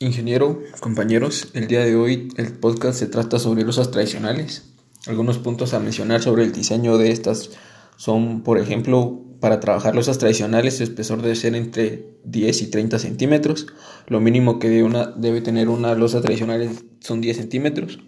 Ingeniero, 0.00 0.62
compañeros, 0.78 1.48
el 1.54 1.66
día 1.66 1.84
de 1.84 1.96
hoy 1.96 2.28
el 2.36 2.52
podcast 2.52 3.00
se 3.00 3.08
trata 3.08 3.40
sobre 3.40 3.64
losas 3.64 3.90
tradicionales. 3.90 4.62
Algunos 5.08 5.38
puntos 5.38 5.74
a 5.74 5.80
mencionar 5.80 6.22
sobre 6.22 6.44
el 6.44 6.52
diseño 6.52 6.98
de 6.98 7.10
estas 7.10 7.50
son, 7.96 8.44
por 8.44 8.58
ejemplo, 8.58 9.20
para 9.40 9.58
trabajar 9.58 9.96
losas 9.96 10.18
tradicionales 10.18 10.76
su 10.76 10.84
espesor 10.84 11.20
debe 11.20 11.34
ser 11.34 11.56
entre 11.56 12.12
10 12.22 12.62
y 12.62 12.66
30 12.68 13.00
centímetros. 13.00 13.66
Lo 14.06 14.20
mínimo 14.20 14.60
que 14.60 14.68
debe, 14.68 15.40
tener 15.40 15.68
una 15.68 15.96
losa 15.96 16.20
tradicional 16.20 16.68
son 17.00 17.20
10 17.20 17.36
centímetros. 17.36 17.98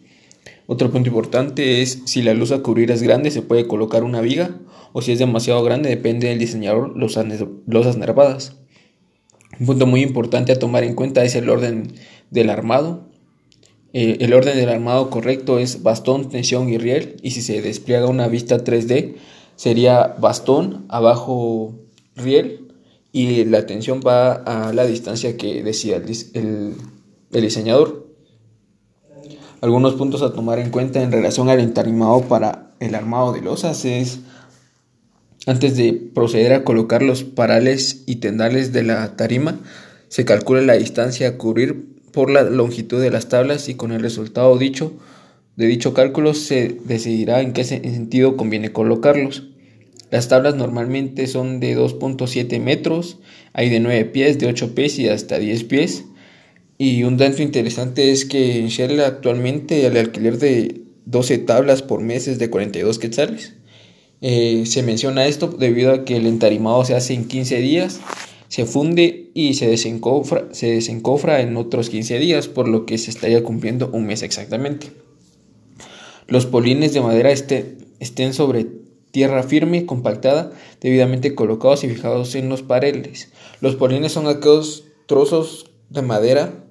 Otro 0.68 0.93
punto 0.93 1.09
importante 1.09 1.82
es 1.82 2.02
si 2.04 2.22
la 2.22 2.34
losa 2.34 2.57
a 2.57 2.62
cubrir 2.62 2.93
es 2.93 3.02
grande 3.02 3.32
se 3.32 3.43
puede 3.43 3.66
colocar 3.66 4.04
una 4.04 4.20
viga 4.20 4.61
o 4.93 5.02
si 5.02 5.11
es 5.11 5.18
demasiado 5.18 5.61
grande 5.64 5.88
depende 5.88 6.29
del 6.29 6.38
diseñador 6.38 6.96
losas 6.96 7.96
nervadas. 7.96 8.59
Un 9.59 9.67
punto 9.67 9.87
muy 9.87 10.03
importante 10.03 10.53
a 10.53 10.59
tomar 10.59 10.85
en 10.85 10.95
cuenta 10.95 11.24
es 11.24 11.34
el 11.34 11.48
orden 11.48 11.93
del 12.30 12.51
armado. 12.51 13.09
Eh, 13.93 14.19
el 14.20 14.33
orden 14.33 14.57
del 14.57 14.69
armado 14.69 15.11
correcto 15.11 15.59
es 15.59 15.83
bastón, 15.83 16.29
tensión 16.29 16.69
y 16.69 16.79
riel. 16.79 17.16
Y 17.23 17.33
si 17.33 17.43
se 17.43 17.60
despliega 17.60 18.07
una 18.07 18.29
vista 18.29 18.62
3D, 18.62 19.16
sería 19.57 20.16
bastón, 20.19 20.87
abajo 20.88 21.74
riel 22.16 22.69
y 23.12 23.45
la 23.45 23.66
tensión 23.66 24.01
va 24.07 24.33
a 24.33 24.73
la 24.73 24.87
distancia 24.87 25.37
que 25.37 25.62
decía 25.62 25.96
el, 25.96 26.74
el 27.32 27.43
diseñador. 27.43 28.07
Algunos 29.60 29.95
puntos 29.95 30.23
a 30.23 30.32
tomar 30.32 30.59
en 30.59 30.71
cuenta 30.71 31.02
en 31.02 31.12
relación 31.12 31.51
al 31.51 31.60
entarimado 31.60 32.23
para 32.23 32.71
el 32.80 32.95
armado 32.95 33.32
de 33.32 33.43
losas 33.43 33.85
es 33.85 34.21
antes 35.47 35.77
de 35.77 35.93
proceder 35.93 36.53
a 36.53 36.65
colocar 36.65 37.03
los 37.03 37.25
parales 37.25 38.03
y 38.07 38.17
tendales 38.17 38.73
de 38.73 38.83
la 38.83 39.17
tarima, 39.17 39.61
se 40.09 40.25
calcula 40.25 40.61
la 40.63 40.75
distancia 40.75 41.29
a 41.29 41.39
cubrir 41.39 41.87
por 42.13 42.30
la 42.30 42.43
longitud 42.43 43.01
de 43.01 43.11
las 43.11 43.29
tablas 43.29 43.69
y 43.69 43.74
con 43.74 43.93
el 43.93 44.02
resultado 44.02 44.59
dicho 44.59 44.95
de 45.60 45.66
dicho 45.66 45.93
cálculo 45.93 46.32
se 46.32 46.79
decidirá 46.87 47.43
en 47.43 47.52
qué 47.52 47.65
sentido 47.65 48.38
conviene 48.38 48.73
colocarlos. 48.73 49.49
Las 50.10 50.29
tablas 50.29 50.55
normalmente 50.55 51.27
son 51.27 51.60
de 51.60 51.77
2.7 51.77 52.59
metros, 52.60 53.19
hay 53.52 53.69
de 53.69 53.79
9 53.79 54.07
pies, 54.07 54.38
de 54.38 54.47
8 54.47 54.75
pies 54.75 54.99
y 54.99 55.10
hasta 55.10 55.38
10 55.38 55.65
pies. 55.65 56.04
Y 56.79 57.02
un 57.02 57.19
dato 57.19 57.43
interesante 57.43 58.10
es 58.10 58.25
que 58.25 58.59
en 58.59 58.69
Shell 58.69 59.01
actualmente 59.01 59.85
el 59.85 59.99
alquiler 59.99 60.38
de 60.38 60.80
12 61.04 61.37
tablas 61.37 61.82
por 61.82 62.01
mes 62.01 62.27
es 62.27 62.38
de 62.38 62.49
42 62.49 62.99
quetzales. 62.99 63.52
Eh, 64.22 64.65
se 64.66 64.82
menciona 64.82 65.26
esto 65.26 65.49
debido 65.49 65.93
a 65.93 66.04
que 66.04 66.16
el 66.16 66.26
entarimado 66.26 66.84
se 66.84 66.94
hace 66.94 67.15
en 67.15 67.26
15 67.26 67.56
días, 67.59 68.00
se 68.49 68.66
funde 68.66 69.31
y 69.32 69.54
se 69.54 69.69
desencofra, 69.69 70.49
se 70.53 70.71
desencofra 70.72 71.41
en 71.41 71.56
otros 71.56 71.88
15 71.88 72.19
días, 72.19 72.48
por 72.48 72.69
lo 72.69 72.84
que 72.84 72.98
se 72.98 73.10
estaría 73.10 73.43
cumpliendo 73.43 73.88
un 73.93 74.06
mes 74.06 74.22
exactamente. 74.22 74.88
Los 76.26 76.47
polines 76.47 76.93
de 76.93 77.00
madera 77.00 77.31
estén 77.31 78.34
sobre 78.34 78.66
tierra 79.10 79.43
firme, 79.43 79.87
compactada, 79.87 80.53
debidamente 80.81 81.34
colocados 81.34 81.84
y 81.84 81.88
fijados 81.88 82.34
en 82.34 82.48
los 82.48 82.62
paredes. 82.62 83.32
Los 83.60 83.76
polines 83.76 84.12
son 84.12 84.28
aquellos 84.28 84.84
trozos 85.06 85.71
de 85.88 86.03
madera, 86.03 86.65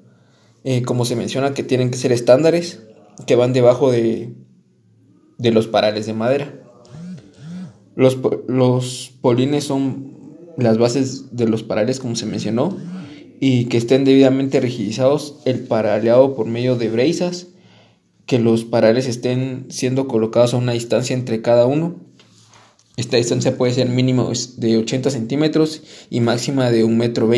eh, 0.64 0.84
como 0.84 1.06
se 1.06 1.16
menciona, 1.16 1.54
que 1.54 1.64
tienen 1.64 1.92
que 1.92 1.98
ser 1.98 2.12
estándares, 2.12 2.84
que 3.28 3.36
van 3.36 3.54
debajo 3.54 3.92
de, 3.92 4.34
de 5.38 5.52
los 5.52 5.68
parales 5.68 6.06
de 6.06 6.14
madera. 6.14 6.59
Los, 8.00 8.18
los 8.48 9.12
polines 9.20 9.66
son 9.66 10.14
las 10.56 10.78
bases 10.78 11.36
de 11.36 11.50
los 11.50 11.64
parales, 11.64 12.00
como 12.00 12.16
se 12.16 12.26
mencionó, 12.26 12.78
y 13.42 13.66
que 13.66 13.76
estén 13.76 14.06
debidamente 14.06 14.62
rigidizados, 14.62 15.42
el 15.44 15.60
paraleado 15.60 16.34
por 16.34 16.46
medio 16.46 16.78
de 16.78 16.88
brezas, 16.88 17.48
que 18.26 18.40
los 18.40 18.64
parales 18.64 19.06
estén 19.06 19.66
siendo 19.68 20.08
colocados 20.08 20.54
a 20.54 20.58
una 20.58 20.72
distancia 20.72 21.14
entre 21.14 21.42
cada 21.42 21.66
uno. 21.66 21.98
Esta 22.96 23.18
distancia 23.18 23.58
puede 23.58 23.74
ser 23.74 23.90
mínimo 23.90 24.32
de 24.56 24.78
80 24.78 25.10
centímetros 25.10 25.82
y 26.10 26.22
máxima 26.22 26.72
de 26.72 26.86
1,20 26.86 26.96
metro. 26.96 27.30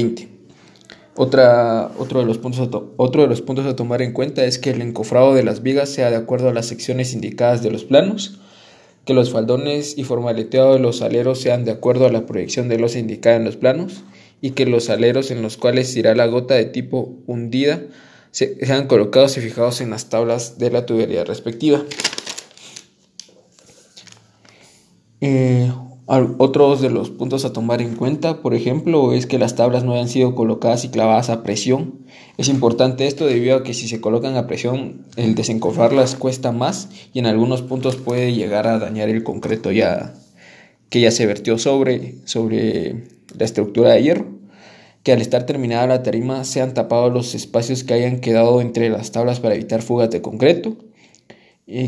Otra, 1.15 1.91
otro, 1.97 2.19
de 2.19 2.27
los 2.27 2.37
puntos 2.37 2.69
otro 2.97 3.23
de 3.23 3.27
los 3.27 3.41
puntos 3.41 3.65
a 3.65 3.75
tomar 3.75 4.03
en 4.03 4.13
cuenta 4.13 4.45
es 4.45 4.59
que 4.59 4.69
el 4.69 4.83
encofrado 4.83 5.33
de 5.33 5.41
las 5.41 5.63
vigas 5.63 5.89
sea 5.89 6.11
de 6.11 6.17
acuerdo 6.17 6.49
a 6.49 6.53
las 6.53 6.67
secciones 6.67 7.13
indicadas 7.13 7.63
de 7.63 7.71
los 7.71 7.83
planos 7.83 8.41
que 9.05 9.13
los 9.13 9.31
faldones 9.31 9.97
y 9.97 10.03
formaleteado 10.03 10.73
de 10.73 10.79
los 10.79 11.01
aleros 11.01 11.39
sean 11.39 11.65
de 11.65 11.71
acuerdo 11.71 12.05
a 12.05 12.11
la 12.11 12.25
proyección 12.25 12.69
de 12.69 12.77
los 12.77 12.95
indicada 12.95 13.35
en 13.35 13.45
los 13.45 13.57
planos 13.57 14.03
y 14.41 14.51
que 14.51 14.65
los 14.65 14.89
aleros 14.89 15.31
en 15.31 15.41
los 15.41 15.57
cuales 15.57 15.95
irá 15.95 16.15
la 16.15 16.27
gota 16.27 16.55
de 16.55 16.65
tipo 16.65 17.15
hundida 17.27 17.81
sean 18.31 18.87
colocados 18.87 19.37
y 19.37 19.41
fijados 19.41 19.81
en 19.81 19.89
las 19.89 20.09
tablas 20.09 20.57
de 20.57 20.71
la 20.71 20.85
tubería 20.85 21.23
respectiva. 21.23 21.83
Eh, 25.19 25.71
otros 26.37 26.81
de 26.81 26.89
los 26.89 27.09
puntos 27.09 27.45
a 27.45 27.53
tomar 27.53 27.81
en 27.81 27.95
cuenta, 27.95 28.41
por 28.41 28.53
ejemplo, 28.53 29.13
es 29.13 29.25
que 29.25 29.39
las 29.39 29.55
tablas 29.55 29.85
no 29.85 29.93
hayan 29.93 30.09
sido 30.09 30.35
colocadas 30.35 30.83
y 30.83 30.89
clavadas 30.89 31.29
a 31.29 31.41
presión. 31.41 31.99
Es 32.37 32.49
importante 32.49 33.07
esto 33.07 33.25
debido 33.25 33.55
a 33.55 33.63
que 33.63 33.73
si 33.73 33.87
se 33.87 34.01
colocan 34.01 34.35
a 34.35 34.45
presión, 34.45 35.05
el 35.15 35.35
desencofrarlas 35.35 36.15
cuesta 36.15 36.51
más 36.51 36.89
y 37.13 37.19
en 37.19 37.27
algunos 37.27 37.61
puntos 37.61 37.95
puede 37.95 38.33
llegar 38.33 38.67
a 38.67 38.77
dañar 38.77 39.07
el 39.07 39.23
concreto 39.23 39.71
ya 39.71 40.13
que 40.89 40.99
ya 40.99 41.11
se 41.11 41.25
vertió 41.25 41.57
sobre, 41.57 42.15
sobre 42.25 43.05
la 43.37 43.45
estructura 43.45 43.91
de 43.91 44.03
hierro. 44.03 44.25
Que 45.03 45.13
al 45.13 45.21
estar 45.21 45.45
terminada 45.45 45.87
la 45.87 46.03
tarima 46.03 46.43
sean 46.43 46.73
tapados 46.73 47.13
los 47.13 47.33
espacios 47.35 47.85
que 47.85 47.93
hayan 47.93 48.19
quedado 48.19 48.59
entre 48.59 48.89
las 48.89 49.11
tablas 49.11 49.39
para 49.39 49.55
evitar 49.55 49.81
fugas 49.81 50.09
de 50.11 50.21
concreto 50.21 50.75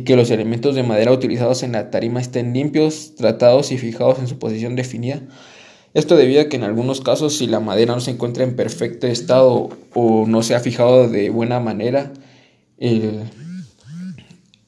que 0.06 0.16
los 0.16 0.30
elementos 0.32 0.76
de 0.76 0.84
madera 0.84 1.12
utilizados 1.12 1.64
en 1.64 1.74
la 1.74 1.92
tarima 1.92 2.22
estén 2.22 2.54
limpios, 2.54 3.16
tratados 3.16 3.72
y 3.72 3.78
fijados 3.78 4.20
en 4.20 4.28
su 4.28 4.40
posición 4.40 4.76
definida. 4.76 5.22
Esto 5.94 6.16
debido 6.16 6.42
a 6.42 6.50
que 6.50 6.56
en 6.56 6.64
algunos 6.64 7.02
casos 7.02 7.38
si 7.38 7.48
la 7.48 7.60
madera 7.60 7.94
no 7.94 8.00
se 8.00 8.12
encuentra 8.12 8.44
en 8.44 8.56
perfecto 8.56 9.08
estado 9.08 9.70
o 9.94 10.26
no 10.26 10.42
se 10.42 10.56
ha 10.56 10.60
fijado 10.60 11.10
de 11.10 11.30
buena 11.30 11.60
manera, 11.60 12.14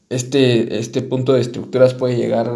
este, 0.09 0.79
este 0.79 1.01
punto 1.01 1.33
de 1.33 1.41
estructuras 1.41 1.93
puede 1.93 2.17
llegar 2.17 2.51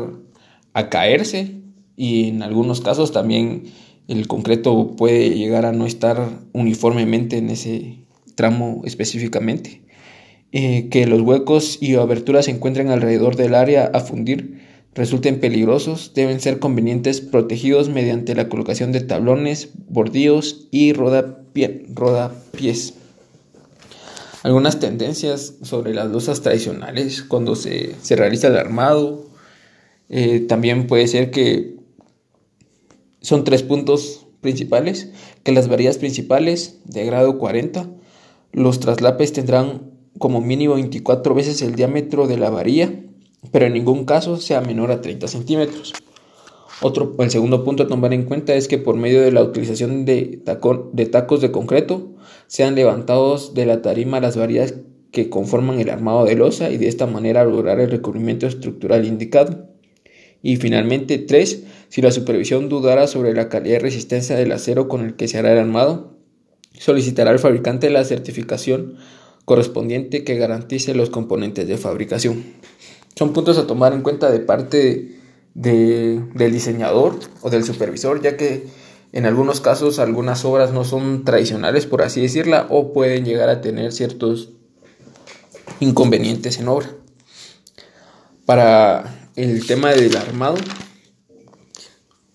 a 0.74 0.90
caerse 0.90 1.62
y 1.96 2.30
en 2.30 2.44
algunos 2.44 2.82
casos 2.82 3.12
también 3.12 3.64
el 4.08 4.28
concreto 4.28 4.96
puede 4.96 5.32
llegar 5.32 5.66
a 5.66 5.72
no 5.72 5.86
estar 5.86 6.30
uniformemente 6.54 7.38
en 7.38 7.50
ese 7.50 8.06
tramo 8.36 8.82
específicamente. 8.86 9.82
Eh, 10.52 10.90
que 10.90 11.06
los 11.06 11.22
huecos 11.22 11.78
y 11.80 11.96
aberturas 11.96 12.46
se 12.46 12.52
encuentren 12.52 12.90
alrededor 12.90 13.36
del 13.36 13.54
área 13.54 13.92
a 13.94 14.00
fundir 14.00 14.68
resulten 14.96 15.40
peligrosos, 15.40 16.14
deben 16.16 16.40
ser 16.40 16.60
convenientes 16.60 17.22
protegidos 17.22 17.90
mediante 17.90 18.36
la 18.36 18.50
colocación 18.50 18.92
de 18.92 19.02
tablones, 19.02 19.70
bordillos 19.88 20.68
y 20.72 20.94
rodapiés. 20.94 22.94
Algunas 24.42 24.80
tendencias 24.80 25.56
sobre 25.62 25.94
las 25.94 26.10
losas 26.10 26.42
tradicionales 26.42 27.24
cuando 27.24 27.56
se, 27.56 27.96
realiza 28.10 28.48
el 28.48 28.58
armado. 28.58 29.26
Eh, 30.10 30.40
también 30.42 30.88
puede 30.88 31.08
ser 31.08 31.30
que 31.30 31.76
son 33.22 33.44
tres 33.44 33.64
puntos 33.64 34.26
principales, 34.42 35.10
que 35.44 35.52
las 35.52 35.68
varillas 35.68 35.98
principales 35.98 36.80
de 36.86 37.06
grado 37.06 37.38
40, 37.38 37.88
los 38.54 38.80
traslapes 38.80 39.34
tendrán 39.34 39.99
como 40.20 40.42
mínimo 40.42 40.76
24 40.76 41.34
veces 41.34 41.62
el 41.64 41.74
diámetro 41.74 42.28
de 42.28 42.38
la 42.38 42.52
varilla, 42.52 42.94
pero 43.52 43.66
en 43.66 43.74
ningún 43.74 44.06
caso 44.06 44.38
sea 44.38 44.62
menor 44.62 44.92
a 44.92 45.02
30 45.02 45.28
centímetros. 45.28 45.94
Otro, 46.82 47.16
el 47.20 47.30
segundo 47.30 47.66
punto 47.66 47.84
a 47.84 47.88
tomar 47.88 48.14
en 48.14 48.24
cuenta 48.24 48.54
es 48.54 48.68
que 48.68 48.78
por 48.78 48.96
medio 48.96 49.22
de 49.22 49.32
la 49.32 49.44
utilización 49.44 50.06
de, 50.06 50.42
tacos 50.46 51.42
de 51.42 51.52
concreto 51.52 52.16
sean 52.48 52.76
levantados 52.76 53.54
de 53.54 53.66
la 53.66 53.82
tarima 53.82 54.22
las 54.22 54.38
varillas 54.38 54.76
que 55.12 55.30
conforman 55.30 55.80
el 55.80 55.90
armado 55.90 56.26
de 56.26 56.36
losa 56.36 56.70
y 56.70 56.78
de 56.78 56.88
esta 56.88 57.06
manera 57.06 57.44
lograr 57.44 57.80
el 57.80 57.92
recubrimiento 57.92 58.48
estructural 58.48 59.06
indicado. 59.06 59.68
Y 60.42 60.56
finalmente, 60.56 61.18
3. 61.18 61.64
Si 61.90 62.02
la 62.02 62.12
supervisión 62.12 62.70
dudara 62.70 63.08
sobre 63.08 63.34
la 63.34 63.50
calidad 63.50 63.78
y 63.78 63.80
resistencia 63.80 64.38
del 64.38 64.52
acero 64.52 64.88
con 64.88 65.02
el 65.02 65.16
que 65.16 65.28
se 65.28 65.38
hará 65.38 65.52
el 65.52 65.60
armado, 65.60 66.18
solicitará 66.74 67.32
al 67.32 67.40
fabricante 67.40 67.90
la 67.90 68.06
certificación 68.06 68.96
correspondiente 69.50 70.24
que 70.24 70.36
garantice 70.36 70.94
los 70.94 71.10
componentes 71.10 71.68
de 71.68 71.76
fabricación. 71.76 72.44
Son 73.16 73.34
puntos 73.34 73.58
a 73.58 73.66
tomar 73.66 73.94
en 73.94 74.04
cuenta 74.04 74.30
de 74.30 74.42
parte 74.42 75.18
del 75.56 76.52
diseñador 76.52 77.18
o 77.42 77.50
del 77.50 77.64
supervisor, 77.64 78.22
ya 78.22 78.38
que 78.38 78.68
en 79.12 79.26
algunos 79.26 79.60
casos 79.60 79.98
algunas 79.98 80.46
obras 80.46 80.72
no 80.72 80.84
son 80.84 81.26
tradicionales, 81.26 81.88
por 81.88 82.04
así 82.04 82.22
decirla, 82.22 82.68
o 82.70 82.94
pueden 82.94 83.26
llegar 83.26 83.50
a 83.50 83.60
tener 83.60 83.92
ciertos 83.92 84.50
inconvenientes 85.80 86.60
en 86.60 86.68
obra. 86.68 86.92
Para 88.46 89.32
el 89.36 89.66
tema 89.66 89.90
del 89.94 90.16
armado, 90.16 90.58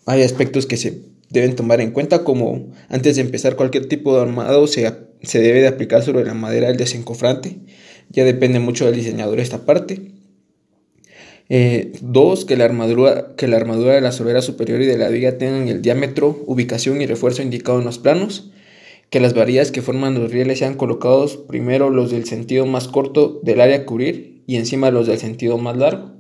hay 0.05 0.23
aspectos 0.23 0.67
que 0.67 0.79
se 0.79 1.01
deben 1.31 1.55
tomar 1.55 1.81
en 1.81 1.93
cuenta, 1.93 2.25
como 2.25 2.73
antes 2.89 3.15
de 3.15 3.23
empezar 3.23 3.55
cualquier 3.55 3.87
tipo 3.87 4.17
de 4.17 4.23
armado 4.23 4.67
se 4.67 4.89
se 5.27 5.41
debe 5.41 5.61
de 5.61 5.69
aplicar 5.69 6.03
sobre 6.03 6.25
la 6.25 6.35
madera 6.35 6.69
del 6.69 6.77
desencofrante. 6.77 7.59
Ya 8.11 8.25
depende 8.25 8.61
mucho 8.61 8.87
del 8.87 8.95
diseñador 8.95 9.41
esta 9.41 9.65
parte. 9.65 10.13
Eh, 11.49 11.93
dos, 12.01 12.45
que 12.45 12.57
la, 12.57 12.65
armadura, 12.65 13.35
que 13.37 13.49
la 13.49 13.57
armadura 13.57 13.95
de 13.95 14.01
la 14.01 14.13
solera 14.13 14.41
superior 14.41 14.81
y 14.81 14.87
de 14.87 14.97
la 14.97 15.09
viga 15.09 15.37
tengan 15.37 15.69
el 15.69 15.83
diámetro, 15.83 16.43
ubicación 16.47 17.03
y 17.03 17.07
refuerzo 17.07 17.43
indicado 17.43 17.79
en 17.79 17.85
los 17.85 17.99
planos. 17.99 18.51
Que 19.11 19.21
las 19.21 19.35
varillas 19.35 19.71
que 19.71 19.83
forman 19.83 20.19
los 20.19 20.33
rieles 20.33 20.59
sean 20.59 20.75
colocados 20.75 21.37
primero 21.37 21.91
los 21.91 22.11
del 22.11 22.25
sentido 22.25 22.67
más 22.67 22.89
corto 22.89 23.41
del 23.43 23.61
área 23.61 23.77
a 23.77 23.85
cubrir 23.85 24.43
y 24.47 24.57
encima 24.57 24.91
los 24.91 25.07
del 25.07 25.19
sentido 25.19 25.59
más 25.59 25.77
largo. 25.77 26.13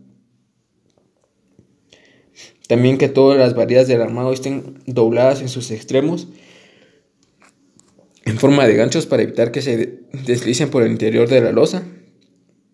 También 2.68 2.98
que 2.98 3.08
todas 3.08 3.38
las 3.38 3.54
varillas 3.54 3.88
del 3.88 4.00
armado 4.00 4.32
estén 4.32 4.78
dobladas 4.86 5.40
en 5.40 5.48
sus 5.48 5.70
extremos 5.70 6.28
en 8.34 8.40
forma 8.40 8.66
de 8.66 8.74
ganchos 8.74 9.06
para 9.06 9.22
evitar 9.22 9.52
que 9.52 9.62
se 9.62 10.00
deslicen 10.26 10.68
por 10.68 10.82
el 10.82 10.90
interior 10.90 11.28
de 11.28 11.40
la 11.40 11.52
losa 11.52 11.84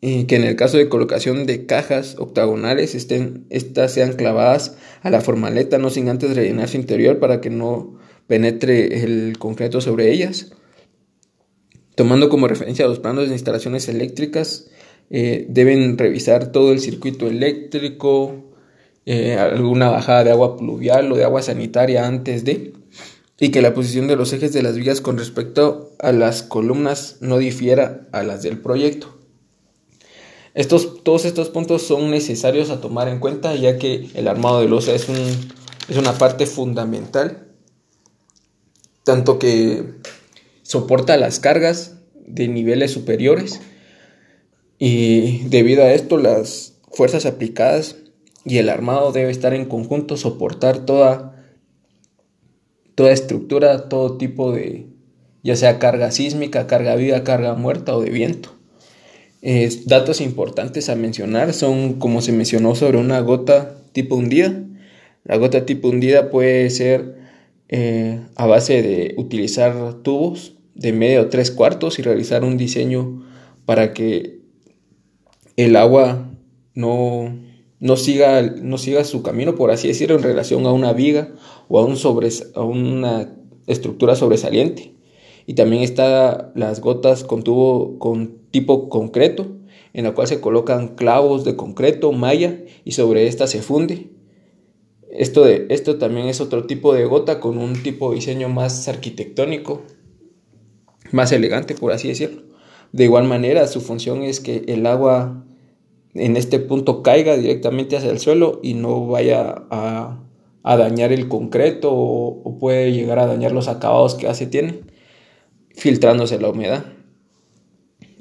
y 0.01 0.25
que 0.25 0.37
en 0.37 0.45
el 0.45 0.57
caso 0.57 0.79
de 0.79 0.89
colocación 0.89 1.45
de 1.45 1.67
cajas 1.67 2.17
octagonales 2.19 2.95
estén, 2.95 3.45
estas 3.51 3.93
sean 3.93 4.15
clavadas 4.15 4.79
a 5.03 5.11
la 5.11 5.21
formaleta 5.21 5.77
no 5.77 5.91
sin 5.91 6.09
antes 6.09 6.35
rellenar 6.35 6.69
su 6.69 6.79
interior 6.79 7.19
para 7.19 7.43
que 7.43 7.51
no 7.51 7.99
penetre 8.27 9.05
el 9.05 9.37
concreto 9.39 9.83
sobre 9.83 10.11
ellas. 10.11 10.51
Tomando 11.95 12.31
como 12.31 12.49
referencia 12.49 12.89
los 12.89 12.99
planos 12.99 13.29
de 13.29 13.35
instalaciones 13.35 13.87
eléctricas, 13.91 14.71
eh, 15.11 15.45
deben 15.51 15.99
revisar 15.99 16.53
todo 16.53 16.73
el 16.73 16.81
circuito 16.81 17.29
eléctrico, 17.29 18.55
eh, 19.05 19.35
alguna 19.35 19.91
bajada 19.91 20.25
de 20.25 20.31
agua 20.31 20.57
pluvial 20.57 21.13
o 21.13 21.17
de 21.17 21.25
agua 21.25 21.43
sanitaria 21.43 22.07
antes 22.07 22.47
de, 22.47 22.73
y 23.41 23.51
que 23.51 23.63
la 23.63 23.75
posición 23.75 24.07
de 24.07 24.17
los 24.17 24.33
ejes 24.35 24.53
de 24.53 24.63
las 24.63 24.77
vigas 24.77 25.01
con 25.01 25.17
respecto 25.17 25.95
a 25.99 26.13
las 26.13 26.43
columnas 26.43 27.17
no 27.21 27.39
difiera 27.39 28.07
a 28.13 28.23
las 28.23 28.43
del 28.43 28.61
proyecto. 28.61 29.19
Estos, 30.53 31.03
todos 31.03 31.25
estos 31.25 31.49
puntos 31.49 31.83
son 31.83 32.11
necesarios 32.11 32.71
a 32.71 32.81
tomar 32.81 33.09
en 33.09 33.19
cuenta 33.19 33.55
ya 33.55 33.79
que 33.79 34.11
el 34.15 34.29
armado 34.29 34.61
de 34.61 34.69
losa 34.69 34.93
es, 34.93 35.09
un, 35.09 35.17
es 35.89 35.97
una 35.97 36.13
parte 36.13 36.45
fundamental, 36.45 37.49
tanto 39.05 39.39
que 39.39 39.95
soporta 40.63 41.17
las 41.17 41.41
cargas 41.41 41.97
de 42.15 42.47
niveles 42.47 42.91
superiores 42.91 43.61
y 44.79 45.39
debido 45.49 45.83
a 45.83 45.93
esto 45.93 46.19
las 46.19 46.75
fuerzas 46.93 47.25
aplicadas 47.25 47.97
y 48.45 48.59
el 48.59 48.69
armado 48.69 49.13
debe 49.13 49.31
estar 49.31 49.55
en 49.55 49.65
conjunto, 49.67 50.17
soportar 50.17 50.85
toda, 50.85 51.40
toda 53.01 53.13
estructura, 53.13 53.89
todo 53.89 54.19
tipo 54.19 54.53
de, 54.53 54.85
ya 55.43 55.57
sea 55.57 55.79
carga 55.79 56.11
sísmica, 56.11 56.67
carga 56.67 56.97
viva, 56.97 57.25
carga 57.25 57.55
muerta 57.55 57.97
o 57.97 58.03
de 58.03 58.11
viento. 58.11 58.51
datos 59.87 60.21
importantes 60.21 60.91
a 60.91 60.97
mencionar 60.97 61.55
son 61.55 61.95
como 61.95 62.21
se 62.21 62.33
mencionó 62.33 62.75
sobre 62.75 62.99
una 62.99 63.21
gota 63.21 63.75
tipo 63.93 64.17
hundida. 64.17 64.53
La 65.25 65.39
gota 65.39 65.65
tipo 65.65 65.89
hundida 65.89 66.29
puede 66.29 66.69
ser 66.69 67.17
eh, 67.71 68.21
a 68.37 68.45
base 68.45 68.83
de 68.83 69.15
utilizar 69.17 69.95
tubos 70.03 70.59
de 70.75 70.93
medio 70.93 71.23
o 71.23 71.29
tres 71.29 71.51
cuartos 71.51 71.99
y 71.99 72.03
realizar 72.03 72.45
un 72.45 72.59
diseño 72.59 73.25
para 73.65 73.95
que 73.95 74.41
el 75.57 75.75
agua 75.75 76.31
no, 76.75 77.35
no 77.81 77.97
siga, 77.97 78.43
no 78.43 78.77
siga 78.79 79.05
su 79.05 79.23
camino, 79.23 79.55
por 79.55 79.71
así 79.71 79.89
decirlo, 79.89 80.17
en 80.17 80.23
relación 80.23 80.67
a 80.67 80.73
una 80.73 80.93
viga 80.93 81.33
o 81.69 81.81
a, 81.81 81.85
un 81.85 81.97
a 82.55 82.63
una 82.63 83.35
estructura 83.67 84.15
sobresaliente. 84.15 84.95
Y 85.47 85.55
también 85.55 85.83
está 85.83 86.53
las 86.55 86.81
gotas 86.81 87.25
con 87.25 87.43
tubo 87.43 87.99
con 87.99 88.39
tipo 88.51 88.91
concreto, 88.91 89.57
en 89.95 90.05
la 90.05 90.13
cual 90.13 90.29
se 90.29 90.41
colocan 90.41 90.95
clavos 90.95 91.45
de 91.45 91.57
concreto, 91.57 92.13
malla, 92.13 92.61
y 92.85 92.93
sobre 92.93 93.27
esta 93.27 93.47
se 93.47 93.63
funde. 93.63 94.11
Esto, 95.11 95.45
de, 95.45 95.67
esto 95.71 95.97
también 95.97 96.29
es 96.29 96.41
otro 96.41 96.67
tipo 96.67 96.95
de 96.95 97.05
gota 97.07 97.41
con 97.41 97.59
un 97.59 97.83
tipo 97.83 98.11
de 98.11 98.17
diseño 98.17 98.49
más 98.49 98.87
arquitectónico, 98.89 99.83
más 101.11 101.33
elegante, 101.33 101.75
por 101.75 101.93
así 101.93 102.09
decirlo. 102.09 102.43
De 102.93 103.05
igual 103.05 103.25
manera, 103.25 103.67
su 103.67 103.81
función 103.81 104.23
es 104.23 104.39
que 104.39 104.65
el 104.69 104.87
agua 104.87 105.45
en 106.15 106.37
este 106.37 106.59
punto 106.59 107.03
caiga 107.03 107.37
directamente 107.37 107.97
hacia 107.97 108.11
el 108.11 108.19
suelo 108.19 108.61
y 108.63 108.75
no 108.75 109.07
vaya 109.07 109.65
a, 109.71 110.19
dañar 110.63 111.13
el 111.13 111.29
concreto 111.29 111.93
o, 111.93 112.59
puede 112.59 112.93
llegar 112.93 113.19
a 113.19 113.27
dañar 113.27 113.53
los 113.53 113.69
acabados 113.69 114.15
que 114.15 114.27
hace 114.27 114.47
tiene, 114.47 114.81
filtrándose 115.75 116.41
la 116.41 116.51
humedad. 116.51 116.85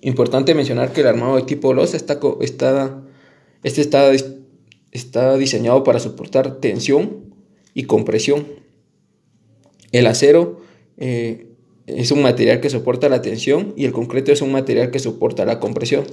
Importante 0.01 0.55
mencionar 0.55 0.93
que 0.93 1.01
el 1.01 1.07
armado 1.07 1.35
de 1.35 1.41
tipo 1.41 1.73
losa 1.73 1.97
está, 1.97 2.19
está, 2.41 3.01
este 3.63 3.81
está, 3.81 4.11
está 4.91 5.37
diseñado 5.37 5.83
para 5.83 5.99
soportar 5.99 6.59
tensión 6.59 7.33
y 7.73 7.83
compresión. 7.83 8.47
El 9.91 10.07
acero 10.07 10.61
eh, 10.97 11.48
es 11.97 12.11
un 12.11 12.21
material 12.21 12.59
que 12.61 12.69
soporta 12.69 13.09
la 13.09 13.21
tensión 13.21 13.73
y 13.75 13.85
el 13.85 13.91
concreto 13.91 14.31
es 14.31 14.41
un 14.41 14.51
material 14.51 14.91
que 14.91 14.99
soporta 14.99 15.45
la 15.45 15.59
compresión. 15.59 16.05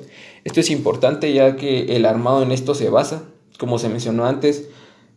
Esto 0.44 0.60
es 0.60 0.70
importante 0.70 1.32
ya 1.32 1.56
que 1.56 1.96
el 1.96 2.06
armado 2.06 2.42
en 2.42 2.52
esto 2.52 2.74
se 2.74 2.88
basa, 2.88 3.24
como 3.58 3.78
se 3.78 3.88
mencionó 3.88 4.26
antes, 4.26 4.68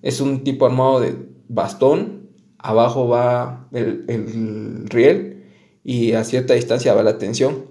es 0.01 0.21
un 0.21 0.43
tipo 0.43 0.65
armado 0.65 0.99
de 0.99 1.15
bastón, 1.47 2.29
abajo 2.57 3.07
va 3.07 3.67
el, 3.71 4.85
riel 4.87 5.45
y 5.83 6.13
a 6.13 6.23
cierta 6.23 6.53
distancia 6.53 6.93
va 6.93 7.03
la 7.03 7.17
tensión. 7.17 7.65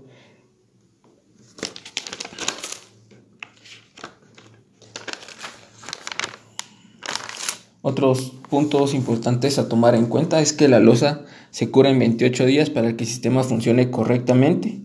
Otros 7.81 8.33
puntos 8.51 8.93
importantes 8.93 9.59
a 9.59 9.69
tomar 9.69 9.95
en 9.95 10.07
cuenta 10.07 10.41
es 10.41 10.53
que 10.53 10.69
la 10.69 10.81
losa 10.81 11.25
se 11.59 11.73
cura 11.73 11.91
en 11.91 11.99
28 11.99 12.47
días 12.47 12.71
para 12.71 12.97
que 12.97 13.03
el 13.03 13.11
sistema 13.11 13.43
funcione 13.43 13.91
correctamente. 13.91 14.79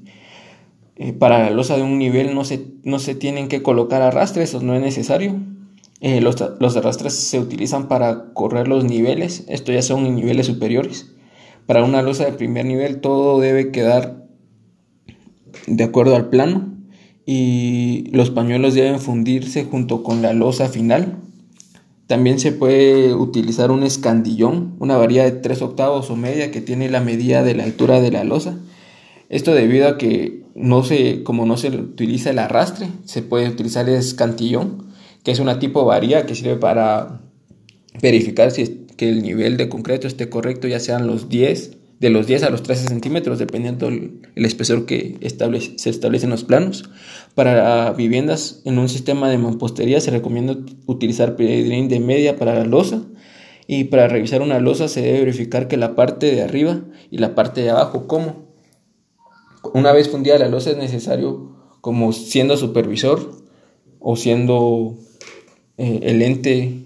Eh, 0.95 1.13
para 1.13 1.37
la 1.37 1.51
losa 1.51 1.77
de 1.77 1.83
un 1.83 1.99
nivel 1.99 2.33
no 2.33 2.45
se, 2.45 2.65
no 2.83 2.97
se 2.97 3.13
tienen 3.13 3.47
que 3.47 3.61
colocar 3.61 4.01
arrastres, 4.01 4.49
eso 4.49 4.59
no 4.63 4.73
es 4.73 4.81
necesario. 4.81 5.35
Eh, 6.01 6.19
los, 6.19 6.35
los, 6.59 6.75
arrastres 6.75 7.13
se 7.13 7.37
utilizan 7.37 7.87
para 7.87 8.33
correr 8.33 8.67
los 8.67 8.85
niveles, 8.85 9.43
esto 9.49 9.71
ya 9.71 9.83
son 9.83 10.15
niveles 10.15 10.47
superiores. 10.47 11.11
Para 11.67 11.83
una 11.83 12.01
losa 12.01 12.25
de 12.25 12.31
primer 12.31 12.65
nivel 12.65 13.01
todo 13.01 13.39
debe 13.39 13.69
quedar 13.69 14.25
de 15.67 15.83
acuerdo 15.83 16.15
al 16.15 16.29
plano 16.29 16.73
y 17.23 18.09
los 18.13 18.31
pañuelos 18.31 18.73
deben 18.73 18.99
fundirse 18.99 19.65
junto 19.65 20.01
con 20.01 20.23
la 20.23 20.33
losa 20.33 20.69
final 20.69 21.19
también 22.13 22.37
se 22.37 22.51
puede 22.51 23.15
utilizar 23.15 23.71
un 23.71 23.81
escandillón, 23.81 24.75
una 24.77 24.97
varilla 24.97 25.23
de 25.23 25.31
3 25.31 25.63
octavos 25.63 26.11
o 26.11 26.15
media 26.15 26.51
que 26.51 26.61
tiene 26.61 26.87
la 26.87 27.01
medida 27.01 27.41
de 27.41 27.55
la 27.55 27.63
altura 27.63 28.01
de 28.01 28.11
la 28.11 28.23
losa. 28.23 28.55
Esto 29.29 29.51
debido 29.55 29.87
a 29.87 29.97
que 29.97 30.43
no 30.53 30.83
se, 30.83 31.23
como 31.23 31.47
no 31.47 31.57
se 31.57 31.69
utiliza 31.69 32.29
el 32.29 32.37
arrastre, 32.37 32.85
se 33.05 33.23
puede 33.23 33.49
utilizar 33.49 33.89
el 33.89 33.95
escantillón, 33.95 34.89
que 35.23 35.31
es 35.31 35.39
una 35.39 35.57
tipo 35.57 35.85
varilla 35.85 36.27
que 36.27 36.35
sirve 36.35 36.55
para 36.55 37.21
verificar 37.99 38.51
si 38.51 38.85
que 38.95 39.09
el 39.09 39.23
nivel 39.23 39.57
de 39.57 39.67
concreto 39.67 40.05
esté 40.05 40.29
correcto, 40.29 40.67
ya 40.67 40.79
sean 40.79 41.07
los 41.07 41.29
10 41.29 41.77
de 42.03 42.09
los 42.09 42.27
10 42.27 42.43
a 42.43 42.49
los 42.49 42.63
13 42.63 42.89
centímetros, 42.89 43.39
dependiendo 43.39 43.87
el, 43.87 44.19
espesor 44.35 44.85
que 44.85 45.17
se 45.77 45.89
establece 45.89 46.25
en 46.25 46.31
los 46.31 46.43
planos. 46.43 46.89
Para 47.33 47.93
viviendas 47.93 48.61
en 48.65 48.77
un 48.77 48.89
sistema 48.89 49.29
de 49.29 49.37
mampostería 49.37 50.01
se 50.01 50.11
recomienda 50.11 50.57
utilizar 50.85 51.37
pedrín 51.37 51.87
de 51.87 52.01
media 52.01 52.35
para 52.35 52.55
la 52.55 52.65
losa 52.65 53.05
y 53.67 53.85
para 53.85 54.09
revisar 54.09 54.41
una 54.41 54.59
losa 54.59 54.89
se 54.89 55.01
debe 55.01 55.19
verificar 55.19 55.69
que 55.69 55.77
la 55.77 55.95
parte 55.95 56.35
de 56.35 56.41
arriba 56.41 56.81
y 57.09 57.19
la 57.19 57.35
parte 57.35 57.61
de 57.61 57.69
abajo, 57.69 58.05
como 58.05 58.49
una 59.73 59.93
vez 59.93 60.09
fundida 60.09 60.37
la 60.37 60.49
losa 60.49 60.71
es 60.71 60.77
necesario, 60.77 61.55
como 61.79 62.11
siendo 62.11 62.57
supervisor 62.57 63.31
o 64.01 64.17
siendo 64.17 64.97
eh, 65.77 66.01
el, 66.03 66.21
ente, 66.21 66.83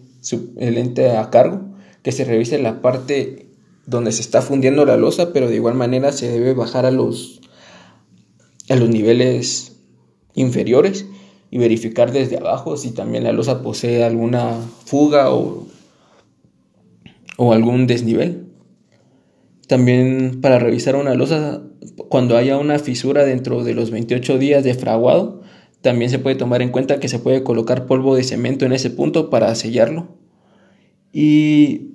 el 0.58 0.78
ente 0.78 1.10
a 1.10 1.32
cargo, 1.32 1.62
que 2.04 2.12
se 2.12 2.24
revise 2.24 2.60
la 2.60 2.84
parte 2.84 3.47
donde 3.88 4.12
se 4.12 4.22
está 4.22 4.42
fundiendo 4.42 4.86
la 4.86 4.98
losa, 4.98 5.34
pero 5.34 5.48
de 5.48 5.56
igual 5.56 5.74
manera 5.74 6.12
se 6.12 6.30
debe 6.30 6.54
bajar 6.54 6.86
a 6.86 6.92
los, 6.92 7.42
a 8.70 8.76
los 8.76 8.90
niveles 8.90 9.78
inferiores 10.36 11.08
y 11.50 11.58
verificar 11.58 12.12
desde 12.12 12.38
abajo 12.38 12.76
si 12.76 12.92
también 12.92 13.24
la 13.24 13.32
losa 13.32 13.64
posee 13.64 14.04
alguna 14.04 14.60
fuga 14.86 15.34
o, 15.34 15.68
o 17.38 17.54
algún 17.54 17.88
desnivel. 17.88 18.50
También 19.68 20.42
para 20.42 20.60
revisar 20.60 20.98
una 20.98 21.16
losa, 21.16 21.64
cuando 22.10 22.36
haya 22.36 22.58
una 22.58 22.80
fisura 22.80 23.24
dentro 23.24 23.64
de 23.64 23.74
los 23.74 23.90
28 23.90 24.38
días 24.38 24.66
de 24.66 24.74
fraguado, 24.74 25.42
también 25.82 26.12
se 26.12 26.20
puede 26.20 26.36
tomar 26.36 26.62
en 26.62 26.70
cuenta 26.70 27.00
que 27.00 27.08
se 27.08 27.20
puede 27.20 27.44
colocar 27.44 27.86
polvo 27.86 28.16
de 28.16 28.24
cemento 28.24 28.66
en 28.66 28.74
ese 28.74 28.90
punto 28.90 29.30
para 29.30 29.56
sellarlo. 29.56 30.10
Y 31.14 31.94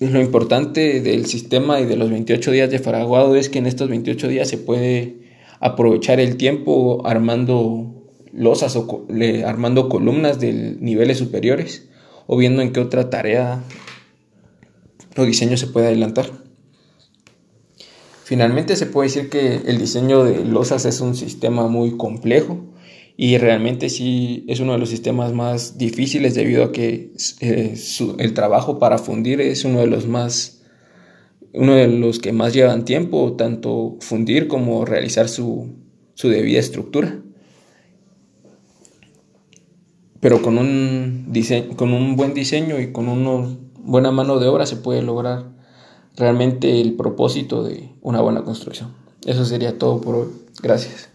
lo 0.00 0.20
importante 0.20 1.02
del 1.02 1.26
sistema 1.26 1.80
y 1.80 1.84
de 1.84 1.96
los 1.96 2.10
28 2.10 2.50
días 2.52 2.70
de 2.70 2.78
fraguado 2.78 3.36
es 3.36 3.50
que 3.50 3.58
en 3.58 3.66
estos 3.66 3.90
28 3.90 4.28
días 4.28 4.48
se 4.48 4.56
puede 4.56 5.20
aprovechar 5.60 6.20
el 6.20 6.38
tiempo 6.38 7.06
armando 7.06 8.08
losas 8.32 8.76
o 8.76 9.06
armando 9.44 9.90
columnas 9.90 10.40
de 10.40 10.76
niveles 10.80 11.18
superiores 11.18 11.88
o 12.26 12.38
viendo 12.38 12.62
en 12.62 12.72
qué 12.72 12.80
otra 12.80 13.10
tarea 13.10 13.62
o 15.18 15.24
diseño 15.24 15.58
se 15.58 15.66
puede 15.66 15.88
adelantar. 15.88 16.30
Finalmente 18.24 18.76
se 18.76 18.86
puede 18.86 19.08
decir 19.08 19.28
que 19.28 19.56
el 19.66 19.78
diseño 19.78 20.24
de 20.24 20.44
losas 20.46 20.86
es 20.86 21.00
un 21.00 21.14
sistema 21.14 21.66
muy 21.66 21.98
complejo 21.98 22.64
y 23.22 23.36
realmente 23.36 23.90
sí 23.90 24.46
es 24.48 24.60
uno 24.60 24.72
de 24.72 24.78
los 24.78 24.88
sistemas 24.88 25.34
más 25.34 25.76
difíciles 25.76 26.34
debido 26.34 26.64
a 26.64 26.72
que 26.72 27.12
eh, 27.40 27.74
el 28.16 28.32
trabajo 28.32 28.78
para 28.78 28.96
fundir 28.96 29.42
es 29.42 29.66
uno 29.66 29.80
de 29.80 29.86
los 29.88 30.06
más 30.06 30.62
uno 31.52 31.74
de 31.74 31.86
los 31.86 32.18
que 32.18 32.32
más 32.32 32.54
llevan 32.54 32.86
tiempo 32.86 33.34
tanto 33.34 33.98
fundir 34.00 34.48
como 34.48 34.86
realizar 34.86 35.28
su, 35.28 35.68
su 36.14 36.30
debida 36.30 36.60
estructura 36.60 37.20
pero 40.20 40.40
con 40.40 40.56
un 40.56 41.26
diseño, 41.28 41.76
con 41.76 41.92
un 41.92 42.16
buen 42.16 42.32
diseño 42.32 42.80
y 42.80 42.90
con 42.90 43.06
una 43.06 43.54
buena 43.82 44.12
mano 44.12 44.38
de 44.38 44.48
obra 44.48 44.64
se 44.64 44.76
puede 44.76 45.02
lograr 45.02 45.44
realmente 46.16 46.80
el 46.80 46.94
propósito 46.94 47.64
de 47.64 47.90
una 48.00 48.22
buena 48.22 48.44
construcción. 48.44 48.94
Eso 49.26 49.44
sería 49.44 49.78
todo 49.78 50.00
por 50.00 50.14
hoy. 50.14 50.28
Gracias. 50.62 51.09